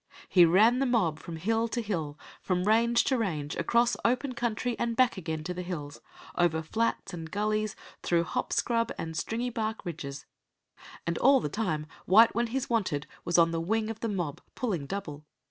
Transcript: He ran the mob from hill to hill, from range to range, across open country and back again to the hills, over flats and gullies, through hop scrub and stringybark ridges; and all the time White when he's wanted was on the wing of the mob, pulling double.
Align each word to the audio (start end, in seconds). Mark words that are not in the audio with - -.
He 0.27 0.45
ran 0.45 0.79
the 0.79 0.87
mob 0.87 1.19
from 1.19 1.35
hill 1.35 1.67
to 1.67 1.79
hill, 1.79 2.17
from 2.41 2.63
range 2.63 3.03
to 3.03 3.19
range, 3.19 3.55
across 3.57 3.95
open 4.03 4.33
country 4.33 4.75
and 4.79 4.95
back 4.95 5.15
again 5.15 5.43
to 5.43 5.53
the 5.53 5.61
hills, 5.61 6.01
over 6.35 6.63
flats 6.63 7.13
and 7.13 7.29
gullies, 7.29 7.75
through 8.01 8.23
hop 8.23 8.51
scrub 8.51 8.91
and 8.97 9.13
stringybark 9.13 9.85
ridges; 9.85 10.25
and 11.05 11.19
all 11.19 11.39
the 11.39 11.49
time 11.49 11.85
White 12.07 12.33
when 12.33 12.47
he's 12.47 12.67
wanted 12.67 13.05
was 13.23 13.37
on 13.37 13.51
the 13.51 13.61
wing 13.61 13.91
of 13.91 13.99
the 13.99 14.09
mob, 14.09 14.41
pulling 14.55 14.87
double. 14.87 15.23